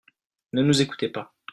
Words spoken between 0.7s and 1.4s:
écoutez pas.